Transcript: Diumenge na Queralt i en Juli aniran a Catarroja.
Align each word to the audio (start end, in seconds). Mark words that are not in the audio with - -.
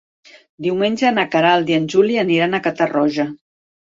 Diumenge 0.67 1.11
na 1.17 1.25
Queralt 1.35 1.69
i 1.73 1.77
en 1.77 1.85
Juli 1.95 2.17
aniran 2.21 2.57
a 2.57 2.61
Catarroja. 2.69 3.29